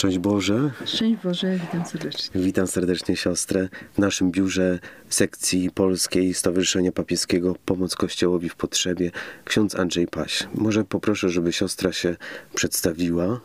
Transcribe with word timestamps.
Szczęść 0.00 0.18
Boże. 0.18 0.70
Szczęść 0.86 1.22
Boże, 1.24 1.58
witam 1.58 1.86
serdecznie. 1.86 2.40
Witam 2.40 2.66
serdecznie 2.66 3.16
siostrę 3.16 3.68
w 3.94 3.98
naszym 3.98 4.30
biurze 4.30 4.78
sekcji 5.08 5.70
polskiej 5.70 6.34
Stowarzyszenia 6.34 6.92
Papieskiego 6.92 7.56
Pomoc 7.64 7.94
Kościołowi 7.94 8.48
w 8.48 8.54
Potrzebie. 8.54 9.10
Ksiądz 9.44 9.74
Andrzej 9.74 10.06
Paś. 10.06 10.48
Może 10.54 10.84
poproszę, 10.84 11.28
żeby 11.28 11.52
siostra 11.52 11.92
się 11.92 12.16
przedstawiła. 12.54 13.40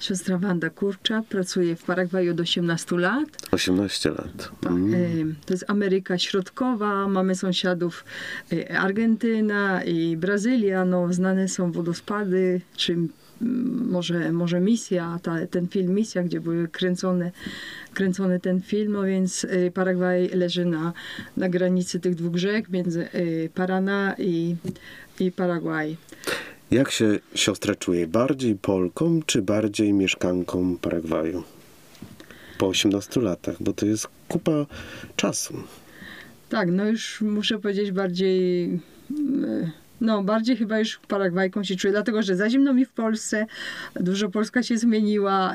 Siostra 0.00 0.38
Wanda 0.38 0.70
Kurcza 0.70 1.22
pracuje 1.28 1.76
w 1.76 1.82
Paragwaju 1.82 2.32
od 2.32 2.40
18 2.40 2.96
lat. 2.96 3.28
18 3.50 4.10
lat. 4.10 4.50
Mm. 4.66 5.34
To 5.46 5.54
jest 5.54 5.64
Ameryka 5.68 6.18
Środkowa. 6.18 7.08
Mamy 7.08 7.34
sąsiadów 7.34 8.04
y, 8.52 8.78
Argentyna 8.78 9.84
i 9.84 10.16
Brazylia. 10.16 10.84
No, 10.84 11.12
znane 11.12 11.48
są 11.48 11.72
wodospady, 11.72 12.60
czy 12.76 12.96
może, 13.90 14.32
może 14.32 14.60
misja, 14.60 15.18
ta, 15.22 15.46
ten 15.46 15.68
film 15.68 15.94
Misja, 15.94 16.22
gdzie 16.22 16.40
były 16.40 16.68
kręcone, 16.68 17.30
kręcony 17.94 18.40
ten 18.40 18.60
film, 18.60 18.92
no 18.92 19.02
więc 19.02 19.44
y, 19.44 19.72
Paragwaj 19.74 20.28
leży 20.28 20.64
na, 20.64 20.92
na 21.36 21.48
granicy 21.48 22.00
tych 22.00 22.14
dwóch 22.14 22.36
rzek, 22.36 22.68
między 22.68 23.08
y, 23.14 23.50
Parana 23.54 24.14
i, 24.18 24.56
i 25.20 25.32
Paragwaj. 25.32 25.96
Jak 26.70 26.90
się 26.90 27.18
siostra 27.34 27.74
czuje? 27.74 28.06
Bardziej 28.06 28.56
Polką, 28.56 29.20
czy 29.26 29.42
bardziej 29.42 29.92
mieszkanką 29.92 30.76
Paragwaju? 30.76 31.42
Po 32.58 32.68
18 32.68 33.20
latach, 33.20 33.56
bo 33.60 33.72
to 33.72 33.86
jest 33.86 34.08
kupa 34.28 34.66
czasu. 35.16 35.54
Tak, 36.48 36.70
no 36.70 36.86
już 36.86 37.20
muszę 37.20 37.58
powiedzieć 37.58 37.92
bardziej... 37.92 38.68
No, 40.02 40.22
bardziej 40.22 40.56
chyba 40.56 40.78
już 40.78 41.00
Paragwajką 41.08 41.64
się 41.64 41.76
czuję, 41.76 41.92
dlatego 41.92 42.22
że 42.22 42.36
za 42.36 42.50
zimno 42.50 42.74
mi 42.74 42.84
w 42.84 42.92
Polsce, 42.92 43.46
dużo 44.00 44.28
Polska 44.28 44.62
się 44.62 44.78
zmieniła. 44.78 45.54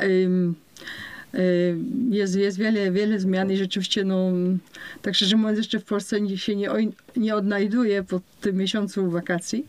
Jest, 2.10 2.36
jest 2.36 2.58
wiele, 2.58 2.92
wiele 2.92 3.20
zmian 3.20 3.52
i 3.52 3.58
rzeczywiście, 3.58 4.04
no, 4.04 4.32
tak 5.02 5.16
szczerze 5.16 5.38
mówiąc, 5.38 5.58
jeszcze 5.58 5.80
w 5.80 5.86
Polsce 5.86 6.38
się 6.38 6.56
nie, 6.56 6.70
nie 7.18 7.36
odnajduję 7.36 8.04
po 8.04 8.22
tym 8.42 8.56
miesiącu 8.56 9.10
wakacji. 9.10 9.66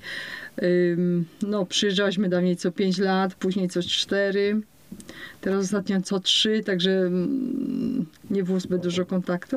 No, 1.42 1.66
przyjeżdżałyśmy 1.66 2.28
dawniej 2.28 2.56
co 2.56 2.72
5 2.72 2.98
lat, 2.98 3.34
później 3.34 3.68
co 3.68 3.82
4. 3.82 4.60
Teraz 5.40 5.64
ostatnio 5.64 6.02
co 6.02 6.20
3, 6.20 6.62
także 6.62 7.10
nie 8.30 8.44
było 8.44 8.60
zbyt 8.60 8.82
dużo 8.82 9.06
kontaktu. 9.06 9.56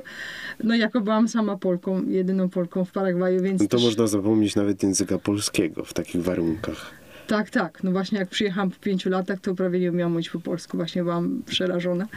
No 0.64 0.75
jako 0.75 1.02
byłam 1.02 1.27
sama 1.27 1.58
Polką, 1.58 2.03
jedyną 2.08 2.50
Polką 2.50 2.86
w 2.86 2.91
Paragwaju, 2.91 3.41
więc... 3.44 3.61
No 3.61 3.67
to 3.67 3.78
też... 3.78 3.86
można 3.86 4.08
zapomnieć 4.08 4.55
nawet 4.55 4.83
języka 4.83 5.17
polskiego 5.17 5.83
w 5.83 5.94
takich 5.94 6.22
warunkach. 6.22 7.02
Tak, 7.28 7.50
tak. 7.50 7.83
No 7.83 7.91
właśnie 7.91 8.19
jak 8.19 8.30
przyjechałam 8.30 8.72
po 8.72 8.80
pięciu 8.80 9.09
latach, 9.09 9.39
to 9.39 9.55
prawie 9.55 9.80
nie 9.80 9.91
umiałam 9.91 10.11
mówić 10.11 10.30
po 10.30 10.39
polsku. 10.39 10.78
Właśnie 10.78 11.03
byłam 11.03 11.41
przerażona. 11.45 12.08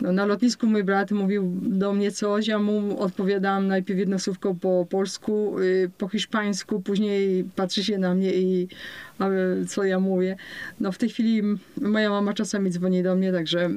No, 0.00 0.12
na 0.12 0.26
lotnisku 0.26 0.66
mój 0.66 0.84
brat 0.84 1.10
mówił 1.10 1.52
do 1.62 1.92
mnie 1.92 2.10
coś, 2.10 2.46
ja 2.46 2.58
mu 2.58 3.00
odpowiadałam 3.00 3.66
najpierw 3.66 3.98
jedno 3.98 4.18
słówko 4.18 4.54
po 4.54 4.86
polsku, 4.90 5.56
yy, 5.60 5.90
po 5.98 6.08
hiszpańsku, 6.08 6.80
później 6.80 7.44
patrzy 7.56 7.84
się 7.84 7.98
na 7.98 8.14
mnie 8.14 8.34
i 8.34 8.68
co 9.68 9.84
ja 9.84 10.00
mówię. 10.00 10.36
No 10.80 10.92
w 10.92 10.98
tej 10.98 11.08
chwili 11.08 11.42
moja 11.80 12.10
mama 12.10 12.34
czasami 12.34 12.70
dzwoni 12.70 13.02
do 13.02 13.16
mnie, 13.16 13.32
także 13.32 13.70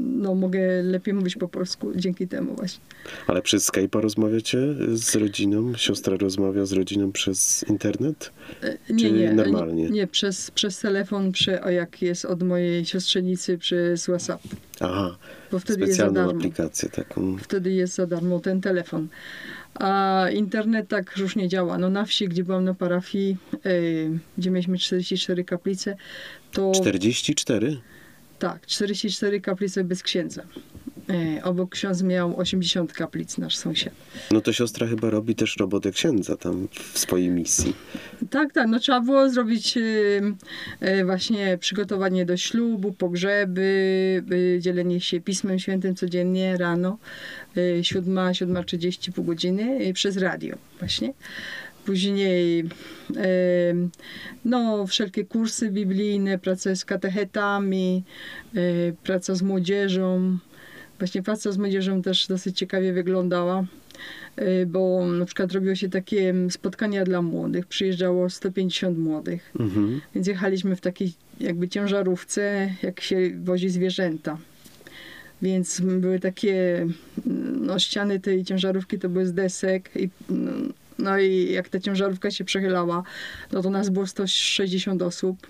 no, 0.00 0.34
mogę 0.34 0.82
lepiej 0.82 1.14
mówić 1.14 1.36
po 1.36 1.48
polsku 1.48 1.92
dzięki 1.94 2.28
temu 2.28 2.54
właśnie. 2.54 2.80
Ale 3.26 3.42
przez 3.42 3.68
Skype'a 3.70 4.00
rozmawiacie 4.00 4.58
z 4.94 5.14
rodziną? 5.16 5.72
Siostra 5.76 6.16
rozmawia 6.16 6.66
z 6.66 6.72
rodziną 6.72 7.12
przez 7.12 7.64
internet? 7.68 8.32
Nie, 8.90 8.96
Czy 9.00 9.12
nie. 9.12 9.32
normalnie? 9.32 9.82
Nie, 9.84 9.90
nie, 9.90 10.06
przez, 10.06 10.50
przez 10.50 10.78
telefon, 10.78 11.32
przy, 11.32 11.60
o 11.62 11.70
jak 11.70 12.02
jest 12.02 12.24
od 12.24 12.42
mojej 12.42 12.84
siostrzenicy 12.84 13.58
przez 13.58 14.04
WhatsApp. 14.04 14.42
Aha, 14.80 15.16
Bo 15.52 15.58
wtedy 15.58 15.86
jest 15.86 15.96
za 15.96 16.10
darmo. 16.10 16.30
aplikację 16.30 16.88
taką. 16.88 17.36
Wtedy 17.38 17.72
jest 17.72 17.94
za 17.94 18.06
darmo 18.06 18.40
ten 18.40 18.60
telefon. 18.60 19.08
A 19.74 20.26
internet 20.32 20.88
tak 20.88 21.16
różnie 21.16 21.48
działa. 21.48 21.78
No 21.78 21.90
na 21.90 22.04
wsi, 22.04 22.28
gdzie 22.28 22.44
byłam 22.44 22.64
na 22.64 22.74
parafii, 22.74 23.36
yy, 23.64 24.18
gdzie 24.38 24.50
mieliśmy 24.50 24.78
44 24.78 25.44
kaplice, 25.44 25.96
to... 26.52 26.72
44? 26.72 27.76
Tak, 28.40 28.66
44 28.66 29.40
kaplice 29.40 29.84
bez 29.84 30.02
księdza. 30.02 30.42
Yy, 31.08 31.42
obok 31.42 31.70
ksiądz 31.70 32.02
miał 32.02 32.38
80 32.38 32.92
kaplic, 32.92 33.38
nasz 33.38 33.56
sąsiad. 33.56 33.92
No 34.30 34.40
to 34.40 34.52
siostra 34.52 34.86
chyba 34.86 35.10
robi 35.10 35.34
też 35.34 35.56
robotę 35.56 35.92
księdza 35.92 36.36
tam 36.36 36.68
w 36.92 36.98
swojej 36.98 37.28
misji. 37.28 37.74
Tak, 38.30 38.52
tak. 38.52 38.68
No 38.68 38.78
trzeba 38.78 39.00
było 39.00 39.30
zrobić 39.30 39.76
yy, 39.76 39.82
yy, 40.80 41.04
właśnie 41.04 41.58
przygotowanie 41.58 42.26
do 42.26 42.36
ślubu, 42.36 42.92
pogrzeby, 42.92 44.22
dzielenie 44.58 45.00
się 45.00 45.20
Pismem 45.20 45.58
Świętym 45.58 45.94
codziennie 45.94 46.56
rano, 46.56 46.98
yy, 47.56 47.84
7, 47.84 48.14
7.30, 48.14 49.12
pół 49.12 49.24
godziny 49.24 49.92
przez 49.94 50.16
radio 50.16 50.56
właśnie. 50.78 51.12
Później 51.84 52.64
no, 54.44 54.86
wszelkie 54.86 55.24
kursy 55.24 55.70
biblijne, 55.70 56.38
praca 56.38 56.76
z 56.76 56.84
katechetami, 56.84 58.02
yy, 58.54 58.94
praca 59.04 59.34
z 59.34 59.42
młodzieżą. 59.42 60.38
Właśnie 60.98 61.22
praca 61.22 61.52
z 61.52 61.58
młodzieżą 61.58 62.02
też 62.02 62.26
dosyć 62.26 62.58
ciekawie 62.58 62.92
wyglądała 62.92 63.64
bo 64.66 65.06
na 65.06 65.24
przykład 65.24 65.52
robiło 65.52 65.74
się 65.74 65.88
takie 65.88 66.34
spotkania 66.50 67.04
dla 67.04 67.22
młodych, 67.22 67.66
przyjeżdżało 67.66 68.30
150 68.30 68.98
młodych, 68.98 69.52
Mhm. 69.60 70.00
więc 70.14 70.26
jechaliśmy 70.26 70.76
w 70.76 70.80
takiej 70.80 71.12
jakby 71.40 71.68
ciężarówce, 71.68 72.74
jak 72.82 73.00
się 73.00 73.16
wozi 73.44 73.68
zwierzęta. 73.68 74.38
Więc 75.42 75.80
były 75.80 76.20
takie, 76.20 76.86
no 77.60 77.78
ściany 77.78 78.20
tej 78.20 78.44
ciężarówki 78.44 78.98
to 78.98 79.08
były 79.08 79.26
z 79.26 79.32
desek 79.32 79.90
i 79.96 80.08
no 80.98 81.18
i 81.18 81.52
jak 81.52 81.68
ta 81.68 81.80
ciężarówka 81.80 82.30
się 82.30 82.44
przechylała, 82.44 83.02
no 83.52 83.62
to 83.62 83.70
nas 83.70 83.88
było 83.88 84.06
160 84.06 85.02
osób 85.02 85.46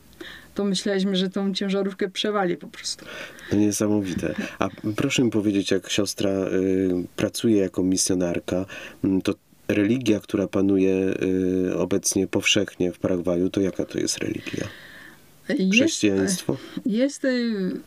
to 0.54 0.64
myśleliśmy, 0.64 1.16
że 1.16 1.30
tą 1.30 1.54
ciężarówkę 1.54 2.08
przewali 2.08 2.56
po 2.56 2.66
prostu. 2.66 3.04
To 3.50 3.56
niesamowite. 3.56 4.34
A 4.58 4.68
proszę 4.96 5.22
mi 5.24 5.30
powiedzieć, 5.30 5.70
jak 5.70 5.90
siostra 5.90 6.30
y, 6.30 6.48
pracuje 7.16 7.56
jako 7.56 7.82
misjonarka, 7.82 8.66
y, 9.04 9.22
to 9.22 9.34
religia, 9.68 10.20
która 10.20 10.48
panuje 10.48 11.14
y, 11.68 11.76
obecnie 11.76 12.26
powszechnie 12.26 12.92
w 12.92 12.98
Paragwaju, 12.98 13.50
to 13.50 13.60
jaka 13.60 13.84
to 13.84 13.98
jest 13.98 14.18
religia? 14.18 14.68
Chrześcijaństwo? 15.72 16.56
Jest, 16.86 17.24
jest 17.24 17.26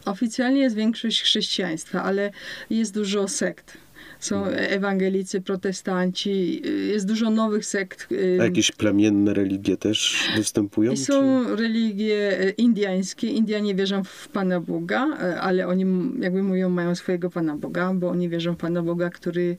oficjalnie 0.05 0.61
jest 0.61 0.75
większość 0.75 1.21
chrześcijaństwa, 1.21 2.03
ale 2.03 2.31
jest 2.69 2.93
dużo 2.93 3.27
sekt 3.27 3.77
są 4.25 4.45
ewangelicy, 4.45 5.41
protestanci, 5.41 6.61
jest 6.87 7.07
dużo 7.07 7.29
nowych 7.29 7.65
sekt. 7.65 8.07
A 8.39 8.43
jakieś 8.43 8.71
plemienne 8.71 9.33
religie 9.33 9.77
też 9.77 10.29
występują? 10.37 10.97
Są 10.97 11.45
czy? 11.45 11.55
religie 11.55 12.53
indiańskie. 12.57 13.27
Indianie 13.27 13.75
wierzą 13.75 14.03
w 14.03 14.27
Pana 14.27 14.59
Boga, 14.59 15.07
ale 15.41 15.67
oni 15.67 15.85
jakby 16.19 16.43
mówią, 16.43 16.69
mają 16.69 16.95
swojego 16.95 17.29
Pana 17.29 17.57
Boga, 17.57 17.93
bo 17.93 18.09
oni 18.09 18.29
wierzą 18.29 18.53
w 18.53 18.57
Pana 18.57 18.81
Boga, 18.83 19.09
który 19.09 19.41
y, 19.41 19.57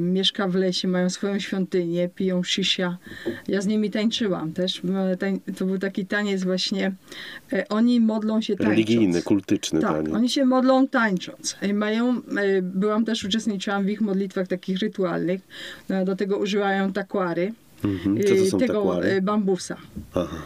mieszka 0.00 0.48
w 0.48 0.54
lesie, 0.54 0.88
mają 0.88 1.10
swoją 1.10 1.38
świątynię, 1.38 2.08
piją 2.08 2.42
shisha. 2.42 2.98
Ja 3.48 3.60
z 3.60 3.66
nimi 3.66 3.90
tańczyłam 3.90 4.52
też. 4.52 4.82
To 5.56 5.66
był 5.66 5.78
taki 5.78 6.06
taniec 6.06 6.44
właśnie. 6.44 6.92
Y, 7.52 7.68
oni 7.68 8.00
modlą 8.00 8.40
się 8.40 8.56
tańcząc. 8.56 8.70
Religijny, 8.70 9.22
kultyczny 9.22 9.80
tak, 9.80 9.92
taniec. 9.92 10.14
oni 10.14 10.28
się 10.28 10.44
modlą 10.44 10.88
tańcząc. 10.88 11.56
Y, 11.62 11.74
mają, 11.74 12.22
byłam 12.62 13.04
też 13.04 13.24
uczestniczyłam 13.24 13.84
w 13.84 13.90
ich 13.90 14.00
modlitwach 14.00 14.48
takich 14.48 14.78
rytualnych. 14.78 15.40
No, 15.88 16.04
do 16.04 16.16
tego 16.16 16.38
używają 16.38 16.92
takwary. 16.92 17.52
Mhm. 17.84 18.18
Tego 18.18 18.58
takwary? 18.58 19.22
bambusa. 19.22 19.76
Aha. 20.14 20.42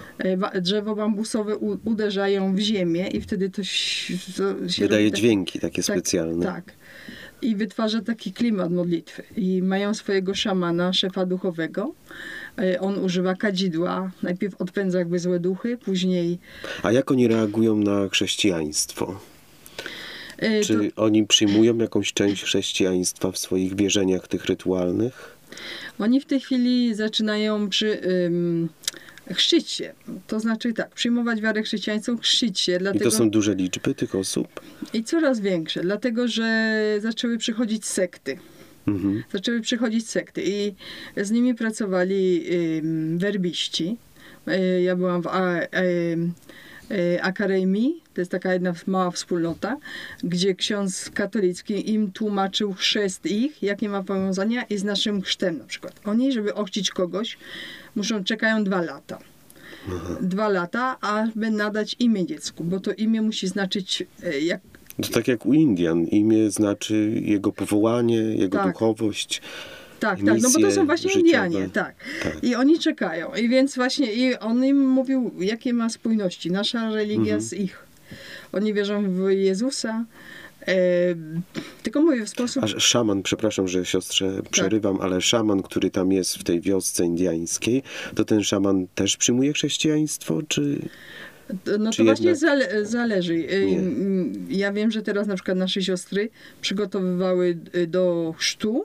Drzewo 0.60 0.96
bambusowe 0.96 1.56
uderzają 1.84 2.54
w 2.54 2.58
ziemię 2.58 3.08
i 3.08 3.20
wtedy 3.20 3.50
to, 3.50 3.62
to 4.36 4.68
się 4.68 4.82
Wydaje 4.82 5.06
robi 5.06 5.18
dźwięki 5.18 5.60
takie 5.60 5.82
tak, 5.82 5.94
specjalne. 5.94 6.46
Tak. 6.46 6.72
I 7.42 7.56
wytwarza 7.56 8.00
taki 8.00 8.32
klimat 8.32 8.72
modlitwy. 8.72 9.22
I 9.36 9.62
mają 9.62 9.94
swojego 9.94 10.34
szamana, 10.34 10.92
szefa 10.92 11.26
duchowego. 11.26 11.94
On 12.80 12.98
używa 12.98 13.34
kadzidła. 13.34 14.10
Najpierw 14.22 14.60
odpędza 14.60 14.98
jakby 14.98 15.18
złe 15.18 15.40
duchy, 15.40 15.78
później... 15.78 16.38
A 16.82 16.92
jak 16.92 17.10
oni 17.10 17.28
reagują 17.28 17.76
na 17.76 18.08
chrześcijaństwo? 18.08 19.20
Czy 20.62 20.90
to... 20.90 21.02
oni 21.02 21.26
przyjmują 21.26 21.78
jakąś 21.78 22.12
część 22.12 22.42
chrześcijaństwa 22.44 23.32
w 23.32 23.38
swoich 23.38 23.76
wierzeniach 23.76 24.28
tych 24.28 24.44
rytualnych? 24.44 25.36
Oni 25.98 26.20
w 26.20 26.26
tej 26.26 26.40
chwili 26.40 26.94
zaczynają 26.94 27.68
przy, 27.68 28.00
ym, 28.26 28.68
chrzcić 29.34 29.70
się. 29.70 29.92
To 30.26 30.40
znaczy 30.40 30.72
tak, 30.72 30.90
przyjmować 30.90 31.40
wiarę 31.40 31.62
chrześcijańską, 31.62 32.18
chrzcić 32.18 32.60
się. 32.60 32.78
Dlatego... 32.78 33.04
I 33.04 33.10
to 33.10 33.16
są 33.16 33.30
duże 33.30 33.54
liczby 33.54 33.94
tych 33.94 34.14
osób? 34.14 34.60
I 34.92 35.04
coraz 35.04 35.40
większe, 35.40 35.80
dlatego 35.80 36.28
że 36.28 36.76
zaczęły 37.00 37.38
przychodzić 37.38 37.86
sekty. 37.86 38.38
Mhm. 38.86 39.22
Zaczęły 39.32 39.60
przychodzić 39.60 40.08
sekty 40.08 40.42
i 40.46 40.74
z 41.16 41.30
nimi 41.30 41.54
pracowali 41.54 42.44
werbiści. 43.16 43.96
Y, 44.48 44.82
ja 44.82 44.96
byłam 44.96 45.22
w 45.22 45.26
a, 45.26 45.62
y, 45.62 45.66
e, 46.90 47.22
Akaremi, 47.22 48.00
to 48.14 48.20
jest 48.20 48.30
taka 48.30 48.52
jedna 48.52 48.74
mała 48.86 49.10
wspólnota, 49.10 49.76
gdzie 50.24 50.54
ksiądz 50.54 51.10
katolicki 51.10 51.90
im 51.90 52.12
tłumaczył 52.12 52.72
chrzest 52.72 53.26
ich, 53.26 53.62
jakie 53.62 53.88
ma 53.88 54.02
powiązania 54.02 54.62
i 54.62 54.78
z 54.78 54.84
naszym 54.84 55.22
chrztem 55.22 55.58
na 55.58 55.64
przykład. 55.64 56.00
Oni, 56.04 56.32
żeby 56.32 56.54
ochrzcić 56.54 56.90
kogoś, 56.90 57.38
muszą, 57.96 58.24
czekają 58.24 58.64
dwa 58.64 58.80
lata. 58.82 59.18
Dwa 60.20 60.48
lata, 60.48 60.96
aby 61.00 61.50
nadać 61.50 61.96
imię 61.98 62.26
dziecku, 62.26 62.64
bo 62.64 62.80
to 62.80 62.92
imię 62.92 63.22
musi 63.22 63.48
znaczyć 63.48 64.02
e, 64.22 64.40
jak 64.40 64.60
To 65.02 65.08
tak 65.08 65.28
jak 65.28 65.46
u 65.46 65.52
Indian. 65.52 66.04
Imię 66.04 66.50
znaczy 66.50 67.20
jego 67.24 67.52
powołanie, 67.52 68.16
jego 68.16 68.58
Tak. 68.58 68.66
duchowość. 68.72 69.42
Tak, 70.00 70.18
tak, 70.24 70.42
no 70.42 70.50
bo 70.54 70.60
to 70.60 70.72
są 70.72 70.86
właśnie 70.86 71.10
życiowe. 71.10 71.20
Indianie, 71.26 71.68
tak. 71.68 71.94
Tak. 72.22 72.44
I 72.44 72.54
oni 72.54 72.78
czekają. 72.78 73.34
I 73.34 73.48
więc 73.48 73.74
właśnie 73.74 74.12
i 74.12 74.36
on 74.38 74.64
im 74.64 74.88
mówił, 74.88 75.30
jakie 75.40 75.72
ma 75.72 75.88
spójności 75.88 76.50
nasza 76.50 76.90
religia 76.90 77.34
Mhm. 77.34 77.40
z 77.40 77.52
ich. 77.52 77.78
Oni 78.52 78.74
wierzą 78.74 79.10
w 79.10 79.30
Jezusa. 79.30 80.04
Tylko 81.82 82.02
mówię 82.02 82.24
w 82.24 82.28
sposób. 82.28 82.64
A 82.64 82.66
szaman, 82.66 83.22
przepraszam, 83.22 83.68
że 83.68 83.84
siostrze 83.84 84.42
przerywam, 84.50 85.00
ale 85.00 85.20
szaman, 85.20 85.62
który 85.62 85.90
tam 85.90 86.12
jest 86.12 86.36
w 86.36 86.44
tej 86.44 86.60
wiosce 86.60 87.04
indiańskiej, 87.04 87.82
to 88.14 88.24
ten 88.24 88.42
szaman 88.42 88.86
też 88.94 89.16
przyjmuje 89.16 89.52
chrześcijaństwo, 89.52 90.40
czy... 90.48 90.78
No 91.78 91.84
to 91.84 91.92
czy 91.92 92.04
właśnie 92.04 92.30
jednak- 92.30 92.40
zale, 92.40 92.86
zależy. 92.86 93.36
Nie. 93.36 93.82
Ja 94.58 94.72
wiem, 94.72 94.90
że 94.90 95.02
teraz 95.02 95.26
na 95.26 95.34
przykład 95.34 95.56
nasze 95.58 95.82
siostry 95.82 96.30
przygotowywały 96.60 97.58
e, 97.72 97.86
do 97.86 98.34
chrztu. 98.38 98.84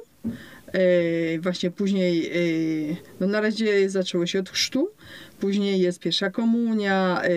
E, 0.73 1.39
właśnie 1.39 1.71
później, 1.71 2.27
e, 2.27 2.95
no 3.19 3.27
na 3.27 3.41
razie 3.41 3.89
zaczęło 3.89 4.25
się 4.25 4.39
od 4.39 4.49
chrztu, 4.49 4.89
później 5.39 5.79
jest 5.79 5.99
pierwsza 5.99 6.29
komunia, 6.29 7.21
e, 7.23 7.29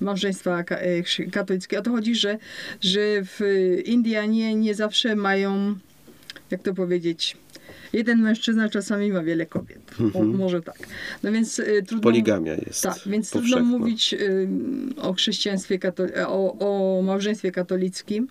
małżeństwa 0.00 0.64
ka- 0.64 0.78
katolickie. 1.32 1.78
O 1.78 1.82
to 1.82 1.90
chodzi, 1.90 2.14
że, 2.14 2.38
że 2.80 3.00
w 3.22 3.40
Indianie 3.84 4.54
nie 4.54 4.74
zawsze 4.74 5.16
mają, 5.16 5.74
jak 6.50 6.62
to 6.62 6.74
powiedzieć, 6.74 7.36
jeden 7.92 8.22
mężczyzna 8.22 8.68
czasami 8.68 9.12
ma 9.12 9.22
wiele 9.22 9.46
kobiet. 9.46 9.78
O, 10.14 10.22
może 10.22 10.62
tak. 10.62 10.78
No 11.22 11.32
więc 11.32 11.60
e, 11.60 11.64
trudno... 11.64 11.80
Mhm. 11.80 12.00
Poligamia 12.00 12.54
jest 12.54 12.82
Tak, 12.82 12.98
więc 13.06 13.30
trudno 13.30 13.60
mówić 13.60 14.14
ym, 14.20 14.94
o 14.96 15.12
chrześcijaństwie, 15.12 15.78
kato- 15.78 16.26
o, 16.26 16.58
o 16.58 17.02
małżeństwie 17.02 17.52
katolickim. 17.52 18.28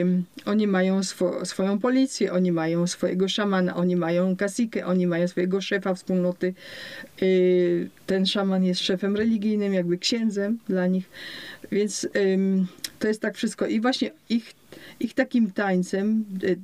Ym, 0.00 0.24
oni 0.44 0.66
mają 0.66 1.02
swo, 1.02 1.44
swoją 1.46 1.78
policję, 1.78 2.32
oni 2.32 2.52
mają 2.52 2.86
swojego 2.86 3.28
szamana, 3.28 3.76
oni 3.76 3.96
mają 3.96 4.36
kasikę, 4.36 4.86
oni 4.86 5.06
mają 5.06 5.28
swojego 5.28 5.60
szefa 5.60 5.94
wspólnoty. 5.94 6.54
Y, 7.22 7.88
ten 8.06 8.26
szaman 8.26 8.64
jest 8.64 8.80
szefem 8.80 9.16
religijnym, 9.16 9.74
jakby 9.74 9.98
księdzem 9.98 10.58
dla 10.68 10.86
nich. 10.86 11.10
Więc 11.72 12.08
to 12.98 13.08
jest 13.08 13.20
tak 13.20 13.36
wszystko. 13.36 13.66
I 13.66 13.80
właśnie 13.80 14.10
ich, 14.28 14.54
ich 15.12 15.16
takim 15.16 15.50
tańcem, 15.50 16.24
y, 16.42 16.56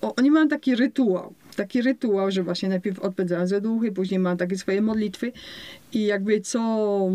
oni 0.16 0.30
mają 0.30 0.48
taki 0.48 0.76
rytuał. 0.76 1.34
Taki 1.56 1.82
rytuał, 1.82 2.30
że 2.30 2.42
właśnie 2.42 2.68
najpierw 2.68 2.98
odpędzają 2.98 3.46
ze 3.46 3.60
duchy, 3.60 3.92
później 3.92 4.20
mają 4.20 4.36
takie 4.36 4.58
swoje 4.58 4.82
modlitwy 4.82 5.32
i 5.92 6.04
jakby 6.04 6.40
co, 6.40 7.10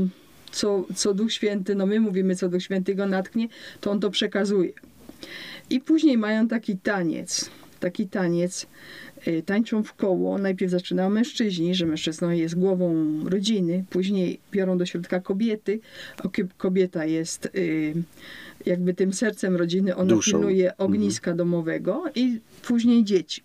co, 0.51 0.85
co 0.95 1.13
Duch 1.13 1.33
Święty, 1.33 1.75
no 1.75 1.85
my 1.85 1.99
mówimy, 1.99 2.35
co 2.35 2.49
Duch 2.49 2.63
Święty 2.63 2.95
go 2.95 3.05
natknie, 3.05 3.47
to 3.81 3.91
on 3.91 3.99
to 3.99 4.09
przekazuje. 4.09 4.71
I 5.69 5.79
później 5.79 6.17
mają 6.17 6.47
taki 6.47 6.77
taniec, 6.77 7.49
taki 7.81 8.07
taniec, 8.07 8.67
y, 9.27 9.43
tańczą 9.45 9.83
w 9.83 9.93
koło. 9.93 10.37
Najpierw 10.37 10.71
zaczynają 10.71 11.09
mężczyźni, 11.09 11.75
że 11.75 11.85
mężczyzną 11.85 12.29
jest 12.29 12.55
głową 12.55 12.95
rodziny, 13.29 13.85
później 13.89 14.39
biorą 14.51 14.77
do 14.77 14.85
środka 14.85 15.19
kobiety, 15.19 15.79
a 16.17 16.27
kobieta 16.57 17.05
jest 17.05 17.45
y, 17.45 17.93
jakby 18.65 18.93
tym 18.93 19.13
sercem 19.13 19.55
rodziny, 19.55 19.95
ona 19.95 20.09
Duszą. 20.09 20.31
pilnuje 20.31 20.77
ogniska 20.77 21.33
domowego 21.33 22.03
i 22.15 22.39
później 22.61 23.03
dzieci. 23.03 23.43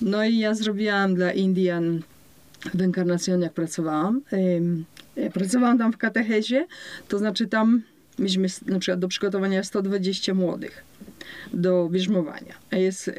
No 0.00 0.24
i 0.24 0.38
ja 0.38 0.54
zrobiłam 0.54 1.14
dla 1.14 1.32
Indian 1.32 2.02
w 2.74 2.80
Encarnacion, 2.82 3.40
jak 3.40 3.52
pracowałam. 3.52 4.20
Pracowałam 5.32 5.78
tam 5.78 5.92
w 5.92 5.96
katechezie, 5.96 6.66
to 7.08 7.18
znaczy 7.18 7.46
tam 7.46 7.82
mieliśmy 8.18 8.48
na 8.66 8.78
przykład 8.78 9.00
do 9.00 9.08
przygotowania 9.08 9.64
120 9.64 10.34
młodych 10.34 10.84
do 11.52 11.88
bierzmowania. 11.88 12.54
Jest, 12.72 13.10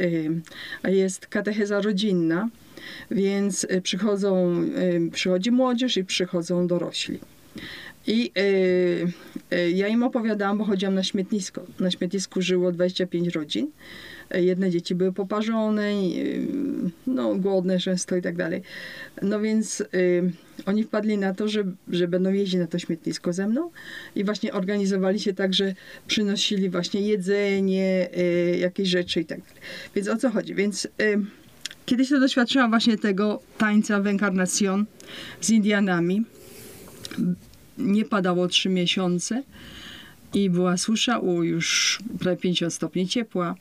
a 0.84 0.90
jest 0.90 1.28
katecheza 1.28 1.82
rodzinna, 1.82 2.50
więc 3.12 3.64
y, 3.64 3.82
przychodzą, 3.82 4.48
ym, 4.96 5.12
przychodzi 5.12 5.52
młodzież 5.52 5.98
i 5.98 6.04
przychodzą 6.06 6.68
dorośli. 6.68 7.20
I 8.10 8.32
y, 8.38 9.56
y, 9.56 9.72
ja 9.72 9.88
im 9.88 10.04
opowiadałam, 10.04 10.58
bo 10.58 10.66
chodziłam 10.66 10.96
na 10.96 11.04
śmietnisko. 11.04 11.66
Na 11.80 11.92
śmietnisku 11.92 12.42
żyło 12.42 12.72
25 12.72 13.28
rodzin. 13.28 13.72
Y, 14.36 14.44
Jedne 14.44 14.70
dzieci 14.70 14.96
były 14.96 15.14
poparzone, 15.14 15.94
no, 17.08 17.36
głodne 17.36 17.80
często 17.80 18.16
i 18.16 18.22
tak 18.22 18.36
dalej. 18.36 18.62
No 19.22 19.40
więc 19.40 19.84
oni 20.66 20.84
wpadli 20.84 21.18
na 21.18 21.34
to, 21.34 21.48
że, 21.48 21.64
że 21.90 22.08
będą 22.08 22.32
jeździć 22.32 22.60
na 22.60 22.68
to 22.68 22.80
śmietnisko 22.80 23.34
ze 23.34 23.48
mną 23.48 23.72
i 24.16 24.24
właśnie 24.24 24.54
organizowali 24.54 25.20
się 25.20 25.34
tak, 25.34 25.54
że 25.54 25.76
przynosili 26.08 26.70
właśnie 26.70 27.02
jedzenie, 27.02 28.10
jakieś 28.60 28.90
rzeczy 28.90 29.22
i 29.22 29.26
tak 29.26 29.40
dalej. 29.40 29.62
Więc 29.96 30.08
o 30.08 30.18
co 30.18 30.30
chodzi? 30.30 30.56
Więc 30.56 30.88
kiedyś 31.86 32.10
to 32.10 32.20
doświadczyłam 32.20 32.70
właśnie 32.70 32.98
tego 32.98 33.42
tańca 33.58 34.02
w 34.02 34.08
Encarnacion 34.08 34.86
z 35.42 35.50
Indianami 35.50 36.26
nie 37.80 38.06
padało 38.06 38.48
trzy 38.48 38.70
miesiące 38.70 39.44
i 40.34 40.50
była 40.50 40.78
susza 40.78 41.20
u 41.20 41.44
już 41.44 42.00
prawie 42.20 42.38
50 42.38 42.74
stopni 42.74 43.08
ciepła. 43.08 43.56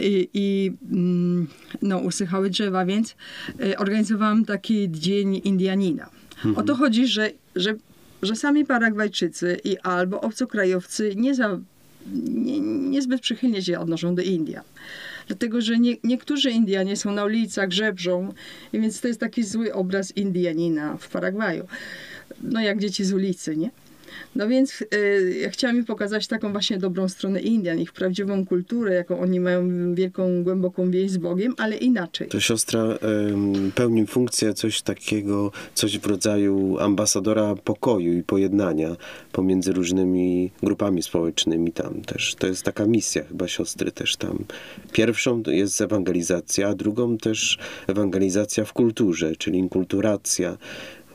I, 0.00 0.28
i 0.34 0.72
mm, 0.92 1.46
no, 1.82 1.98
usychały 1.98 2.50
drzewa, 2.50 2.86
więc 2.86 3.16
y, 3.60 3.78
organizowałam 3.78 4.44
taki 4.44 4.90
dzień 4.90 5.40
Indianina. 5.44 6.10
O 6.56 6.62
to 6.62 6.74
chodzi, 6.74 7.06
że, 7.06 7.30
że, 7.56 7.74
że 8.22 8.36
sami 8.36 8.64
Paragwajczycy 8.64 9.60
i 9.64 9.78
albo 9.78 10.20
obcokrajowcy 10.20 11.12
nie, 11.16 11.34
za, 11.34 11.58
nie, 12.24 12.60
niezbyt 12.60 13.20
przychylnie 13.20 13.62
się 13.62 13.78
odnoszą 13.78 14.14
do 14.14 14.22
Indian. 14.22 14.64
Dlatego, 15.26 15.60
że 15.60 15.78
nie, 15.78 15.96
niektórzy 16.04 16.50
Indianie 16.50 16.96
są 16.96 17.12
na 17.12 17.24
ulicach, 17.24 17.72
żebrzą, 17.72 18.32
i 18.72 18.80
więc 18.80 19.00
to 19.00 19.08
jest 19.08 19.20
taki 19.20 19.42
zły 19.42 19.74
obraz 19.74 20.16
Indianina 20.16 20.96
w 20.96 21.08
Paragwaju 21.08 21.66
no 22.42 22.60
jak 22.60 22.78
dzieci 22.78 23.04
z 23.04 23.12
ulicy, 23.12 23.56
nie? 23.56 23.70
No 24.36 24.48
więc 24.48 24.84
y, 24.94 25.38
ja 25.40 25.50
chciałam 25.50 25.76
mi 25.76 25.84
pokazać 25.84 26.26
taką 26.26 26.52
właśnie 26.52 26.78
dobrą 26.78 27.08
stronę 27.08 27.40
Indian, 27.40 27.78
ich 27.80 27.92
prawdziwą 27.92 28.46
kulturę, 28.46 28.94
jaką 28.94 29.20
oni 29.20 29.40
mają 29.40 29.94
wielką, 29.94 30.42
głęboką 30.42 30.90
więź 30.90 31.10
z 31.10 31.16
Bogiem, 31.16 31.54
ale 31.58 31.76
inaczej. 31.76 32.28
To 32.28 32.40
siostra 32.40 32.82
em, 32.82 33.72
pełni 33.74 34.06
funkcję 34.06 34.54
coś 34.54 34.82
takiego, 34.82 35.52
coś 35.74 35.98
w 35.98 36.06
rodzaju 36.06 36.78
ambasadora 36.78 37.54
pokoju 37.64 38.12
i 38.18 38.22
pojednania 38.22 38.96
pomiędzy 39.32 39.72
różnymi 39.72 40.50
grupami 40.62 41.02
społecznymi 41.02 41.72
tam 41.72 42.02
też. 42.02 42.34
To 42.34 42.46
jest 42.46 42.62
taka 42.62 42.86
misja 42.86 43.24
chyba 43.24 43.48
siostry 43.48 43.92
też 43.92 44.16
tam. 44.16 44.44
Pierwszą 44.92 45.42
jest 45.46 45.80
ewangelizacja, 45.80 46.68
a 46.68 46.74
drugą 46.74 47.18
też 47.18 47.58
ewangelizacja 47.86 48.64
w 48.64 48.72
kulturze, 48.72 49.36
czyli 49.36 49.58
inkulturacja. 49.58 50.56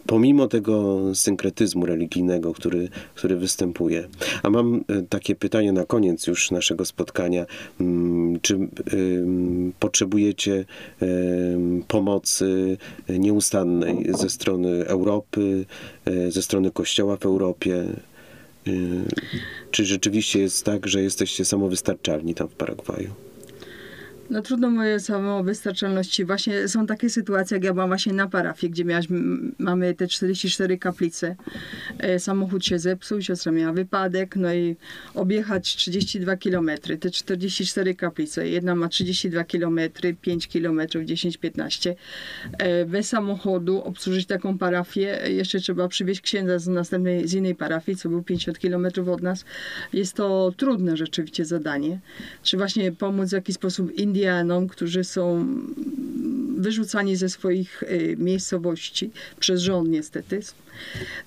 Pomimo 0.10 0.48
tego 0.48 1.02
synkretyzmu 1.14 1.86
religijnego, 1.86 2.54
który, 2.54 2.90
który 3.16 3.36
występuje. 3.36 4.08
A 4.44 4.50
mam 4.50 4.76
e, 4.76 5.02
takie 5.10 5.36
pytanie 5.36 5.72
na 5.72 5.86
koniec 5.86 6.28
już 6.28 6.52
naszego 6.52 6.86
spotkania. 6.86 7.46
Mm, 7.80 8.40
Czy 8.42 8.54
ym, 8.94 9.74
potrzebujecie 9.80 10.66
ym, 11.02 11.84
pomocy 11.88 12.78
nieustannej 13.10 14.06
ze 14.10 14.30
strony 14.30 14.86
Europy, 14.88 15.66
e, 16.06 16.32
ze 16.32 16.42
strony 16.42 16.72
Kościoła 16.72 17.18
w 17.18 17.26
Europie? 17.26 17.86
Czy 19.72 19.86
rzeczywiście 19.86 20.40
jest 20.40 20.66
tak, 20.66 20.88
że 20.88 21.02
jesteście 21.02 21.46
samowystarczalni 21.46 22.36
tam 22.36 22.48
w 22.48 22.54
Paragwaju? 22.54 23.29
No 24.30 24.42
trudno 24.42 24.84
o 24.96 25.00
samowystarczalności. 25.00 26.26
Właśnie 26.26 26.68
są 26.68 26.86
takie 26.88 27.10
sytuacje, 27.10 27.58
jak 27.58 27.64
ja 27.64 27.74
byłam 27.74 27.90
właśnie 27.90 28.14
na 28.14 28.28
parafii, 28.28 28.72
gdzie 28.72 28.86
miałaś, 28.86 29.08
mamy 29.60 29.94
te 29.94 30.08
44 30.08 30.78
kaplice. 30.78 31.36
E, 31.98 32.20
samochód 32.20 32.66
się 32.66 32.80
zepsuł, 32.80 33.22
siostra 33.22 33.52
miała 33.52 33.74
wypadek, 33.74 34.36
no 34.36 34.54
i 34.54 34.76
objechać 35.16 35.76
32 35.76 36.38
km, 36.38 36.72
te 37.00 37.10
44 37.10 37.96
kaplice. 37.96 38.48
Jedna 38.50 38.76
ma 38.76 38.88
32 38.88 39.44
km, 39.44 39.80
5 40.22 40.48
km, 40.48 40.80
10-15. 40.80 41.94
E, 42.58 42.86
bez 42.86 43.08
samochodu 43.10 43.84
obsłużyć 43.84 44.26
taką 44.26 44.58
parafię, 44.58 45.24
e, 45.24 45.32
jeszcze 45.32 45.60
trzeba 45.60 45.88
przywieźć 45.88 46.22
księdza 46.22 46.60
z 46.60 46.68
następnej, 46.68 47.28
z 47.28 47.34
innej 47.34 47.56
parafii, 47.56 47.98
co 47.98 48.10
był 48.10 48.24
50 48.24 48.60
km 48.60 48.88
od 49.12 49.22
nas. 49.22 49.46
Jest 49.94 50.14
to 50.14 50.52
trudne 50.58 50.98
rzeczywiście 50.98 51.46
zadanie. 51.46 52.00
Czy 52.44 52.58
właśnie 52.58 52.92
pomóc 52.92 53.30
w 53.30 53.34
jakiś 53.34 53.56
sposób 53.56 53.92
Indianom, 54.20 54.68
którzy 54.68 55.04
są 55.04 55.46
wyrzucani 56.60 57.16
ze 57.16 57.30
swoich 57.30 57.84
y, 57.84 58.16
miejscowości 58.20 59.12
przez 59.40 59.62
rząd 59.62 59.90
niestety. 59.90 60.40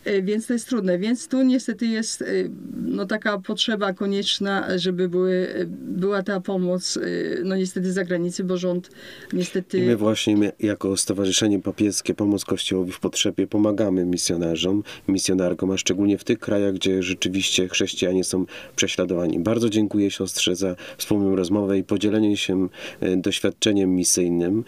Y, 0.06 0.22
Więc 0.22 0.46
to 0.46 0.52
jest 0.52 0.68
trudne. 0.68 0.98
Więc 0.98 1.28
tu 1.28 1.42
niestety 1.42 1.86
jest 1.86 2.22
y, 2.22 2.50
no, 2.76 3.06
taka 3.06 3.38
potrzeba 3.38 3.92
konieczna, 3.92 4.78
żeby 4.78 5.08
były, 5.08 5.48
była 5.80 6.22
ta 6.22 6.40
pomoc 6.40 6.98
no 7.44 7.56
niestety 7.56 7.92
z 7.92 7.94
zagranicy, 7.94 8.44
bo 8.44 8.56
rząd 8.56 8.90
niestety... 9.32 9.78
I 9.78 9.82
my 9.82 9.96
właśnie 9.96 10.36
my, 10.36 10.52
jako 10.60 10.96
Stowarzyszenie 10.96 11.60
Papieskie 11.60 12.14
Pomoc 12.14 12.44
Kościołowi 12.44 12.92
w 12.92 13.00
Potrzebie 13.00 13.46
pomagamy 13.46 14.04
misjonarzom, 14.04 14.82
misjonarkom, 15.08 15.70
a 15.70 15.76
szczególnie 15.76 16.18
w 16.18 16.24
tych 16.24 16.38
krajach, 16.38 16.74
gdzie 16.74 17.02
rzeczywiście 17.02 17.68
chrześcijanie 17.68 18.24
są 18.24 18.46
prześladowani. 18.76 19.40
Bardzo 19.40 19.70
dziękuję 19.70 20.10
siostrze 20.10 20.56
za 20.56 20.76
wspólną 20.98 21.36
rozmowę 21.36 21.78
i 21.78 21.84
podzielenie 21.84 22.36
się 22.36 22.68
doświadczeniem 23.16 23.90
misyjnym. 23.94 24.64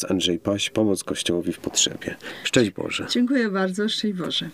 Ksiądz 0.00 0.10
Andrzej 0.10 0.38
Paś, 0.38 0.70
Pomoc 0.70 1.04
Kościołowi 1.04 1.52
w 1.52 1.58
Potrzebie. 1.58 2.16
Szczęść 2.44 2.70
Boże. 2.70 3.06
Dziękuję 3.10 3.48
bardzo, 3.48 3.88
szczęść 3.88 4.18
Boże. 4.18 4.50